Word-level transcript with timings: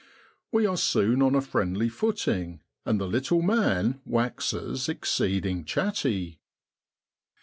We 0.51 0.65
are 0.65 0.77
soon 0.77 1.21
on 1.21 1.35
a 1.35 1.41
friendly 1.41 1.87
footing, 1.87 2.61
and 2.87 2.99
the 2.99 3.05
little 3.05 3.43
man 3.43 4.01
waxes 4.03 4.89
exceeding 4.89 5.63
chatty. 5.63 6.39